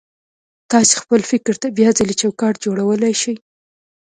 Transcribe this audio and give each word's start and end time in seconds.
تاسې 0.71 0.93
خپل 1.03 1.21
فکر 1.31 1.53
ته 1.61 1.67
بيا 1.77 1.89
ځلې 1.97 2.15
چوکاټ 2.21 2.53
جوړولای 2.65 3.13
شئ. 3.21 3.35